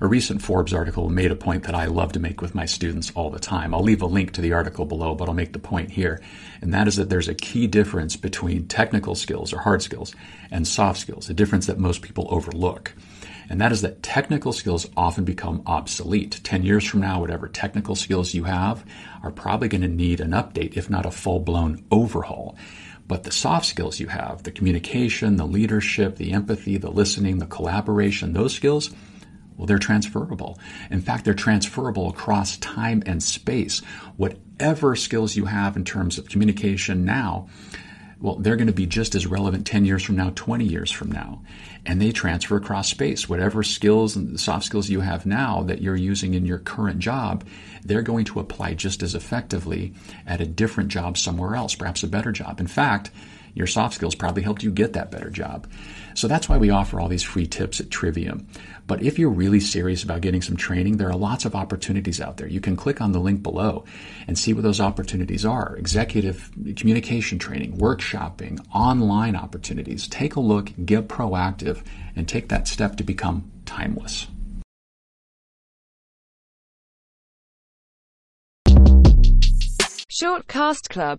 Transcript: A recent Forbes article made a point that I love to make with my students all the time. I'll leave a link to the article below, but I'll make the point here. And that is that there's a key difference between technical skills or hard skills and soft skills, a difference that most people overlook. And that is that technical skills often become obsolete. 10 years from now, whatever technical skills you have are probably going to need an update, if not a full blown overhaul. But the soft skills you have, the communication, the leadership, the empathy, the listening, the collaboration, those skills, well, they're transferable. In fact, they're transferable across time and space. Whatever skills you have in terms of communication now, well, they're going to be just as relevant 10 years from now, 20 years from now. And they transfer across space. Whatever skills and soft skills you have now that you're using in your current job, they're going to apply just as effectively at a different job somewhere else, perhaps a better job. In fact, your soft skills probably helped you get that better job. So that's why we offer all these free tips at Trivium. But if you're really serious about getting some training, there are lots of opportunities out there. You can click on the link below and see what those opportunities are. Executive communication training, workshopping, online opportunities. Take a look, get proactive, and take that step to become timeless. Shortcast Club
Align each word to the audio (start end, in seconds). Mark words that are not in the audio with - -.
A 0.00 0.08
recent 0.08 0.42
Forbes 0.42 0.74
article 0.74 1.08
made 1.08 1.30
a 1.30 1.36
point 1.36 1.62
that 1.64 1.74
I 1.74 1.86
love 1.86 2.12
to 2.12 2.20
make 2.20 2.42
with 2.42 2.54
my 2.54 2.66
students 2.66 3.12
all 3.14 3.30
the 3.30 3.38
time. 3.38 3.72
I'll 3.72 3.82
leave 3.82 4.02
a 4.02 4.06
link 4.06 4.32
to 4.32 4.40
the 4.40 4.52
article 4.52 4.84
below, 4.84 5.14
but 5.14 5.28
I'll 5.28 5.34
make 5.34 5.52
the 5.52 5.60
point 5.60 5.90
here. 5.90 6.20
And 6.60 6.74
that 6.74 6.88
is 6.88 6.96
that 6.96 7.10
there's 7.10 7.28
a 7.28 7.34
key 7.34 7.68
difference 7.68 8.16
between 8.16 8.66
technical 8.66 9.14
skills 9.14 9.52
or 9.52 9.60
hard 9.60 9.82
skills 9.82 10.14
and 10.50 10.66
soft 10.66 10.98
skills, 10.98 11.30
a 11.30 11.34
difference 11.34 11.66
that 11.66 11.78
most 11.78 12.02
people 12.02 12.26
overlook. 12.30 12.92
And 13.48 13.60
that 13.60 13.70
is 13.70 13.82
that 13.82 14.02
technical 14.02 14.52
skills 14.52 14.88
often 14.96 15.24
become 15.24 15.62
obsolete. 15.66 16.40
10 16.42 16.64
years 16.64 16.84
from 16.84 17.00
now, 17.00 17.20
whatever 17.20 17.46
technical 17.46 17.94
skills 17.94 18.34
you 18.34 18.44
have 18.44 18.84
are 19.22 19.30
probably 19.30 19.68
going 19.68 19.82
to 19.82 19.88
need 19.88 20.20
an 20.20 20.30
update, 20.30 20.76
if 20.76 20.90
not 20.90 21.06
a 21.06 21.10
full 21.10 21.40
blown 21.40 21.84
overhaul. 21.92 22.56
But 23.06 23.24
the 23.24 23.32
soft 23.32 23.66
skills 23.66 24.00
you 24.00 24.08
have, 24.08 24.42
the 24.42 24.50
communication, 24.50 25.36
the 25.36 25.46
leadership, 25.46 26.16
the 26.16 26.32
empathy, 26.32 26.78
the 26.78 26.90
listening, 26.90 27.38
the 27.38 27.46
collaboration, 27.46 28.32
those 28.32 28.54
skills, 28.54 28.90
well, 29.56 29.66
they're 29.66 29.78
transferable. 29.78 30.58
In 30.90 31.00
fact, 31.00 31.24
they're 31.24 31.34
transferable 31.34 32.08
across 32.08 32.56
time 32.58 33.02
and 33.06 33.22
space. 33.22 33.80
Whatever 34.16 34.96
skills 34.96 35.36
you 35.36 35.46
have 35.46 35.76
in 35.76 35.84
terms 35.84 36.18
of 36.18 36.28
communication 36.28 37.04
now, 37.04 37.48
well, 38.20 38.36
they're 38.36 38.56
going 38.56 38.68
to 38.68 38.72
be 38.72 38.86
just 38.86 39.14
as 39.14 39.26
relevant 39.26 39.66
10 39.66 39.84
years 39.84 40.02
from 40.02 40.16
now, 40.16 40.30
20 40.34 40.64
years 40.64 40.90
from 40.90 41.12
now. 41.12 41.42
And 41.84 42.00
they 42.00 42.10
transfer 42.10 42.56
across 42.56 42.88
space. 42.88 43.28
Whatever 43.28 43.62
skills 43.62 44.16
and 44.16 44.40
soft 44.40 44.64
skills 44.64 44.88
you 44.88 45.00
have 45.00 45.26
now 45.26 45.62
that 45.64 45.82
you're 45.82 45.94
using 45.94 46.32
in 46.32 46.46
your 46.46 46.58
current 46.58 47.00
job, 47.00 47.44
they're 47.84 48.02
going 48.02 48.24
to 48.26 48.40
apply 48.40 48.74
just 48.74 49.02
as 49.02 49.14
effectively 49.14 49.92
at 50.26 50.40
a 50.40 50.46
different 50.46 50.88
job 50.88 51.18
somewhere 51.18 51.54
else, 51.54 51.74
perhaps 51.74 52.02
a 52.02 52.08
better 52.08 52.32
job. 52.32 52.60
In 52.60 52.66
fact, 52.66 53.10
your 53.54 53.66
soft 53.66 53.94
skills 53.94 54.14
probably 54.14 54.42
helped 54.42 54.62
you 54.62 54.70
get 54.70 54.92
that 54.92 55.10
better 55.10 55.30
job. 55.30 55.68
So 56.14 56.28
that's 56.28 56.48
why 56.48 56.58
we 56.58 56.70
offer 56.70 57.00
all 57.00 57.08
these 57.08 57.22
free 57.22 57.46
tips 57.46 57.80
at 57.80 57.90
Trivium. 57.90 58.46
But 58.86 59.02
if 59.02 59.18
you're 59.18 59.30
really 59.30 59.60
serious 59.60 60.02
about 60.02 60.20
getting 60.20 60.42
some 60.42 60.56
training, 60.56 60.96
there 60.96 61.08
are 61.08 61.16
lots 61.16 61.44
of 61.44 61.54
opportunities 61.54 62.20
out 62.20 62.36
there. 62.36 62.46
You 62.46 62.60
can 62.60 62.76
click 62.76 63.00
on 63.00 63.12
the 63.12 63.18
link 63.18 63.42
below 63.42 63.84
and 64.28 64.38
see 64.38 64.52
what 64.52 64.62
those 64.62 64.80
opportunities 64.80 65.44
are. 65.44 65.76
Executive 65.76 66.50
communication 66.76 67.38
training, 67.38 67.78
workshopping, 67.78 68.64
online 68.74 69.36
opportunities. 69.36 70.06
Take 70.06 70.36
a 70.36 70.40
look, 70.40 70.70
get 70.84 71.08
proactive, 71.08 71.82
and 72.14 72.28
take 72.28 72.48
that 72.48 72.68
step 72.68 72.96
to 72.96 73.04
become 73.04 73.50
timeless. 73.64 74.26
Shortcast 80.14 80.90
Club 80.90 81.18